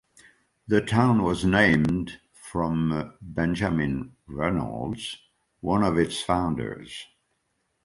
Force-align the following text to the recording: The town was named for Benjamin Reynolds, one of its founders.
The 0.65 0.81
town 0.81 1.21
was 1.21 1.45
named 1.45 2.19
for 2.33 3.13
Benjamin 3.21 4.15
Reynolds, 4.25 5.19
one 5.59 5.83
of 5.83 5.99
its 5.99 6.23
founders. 6.23 7.05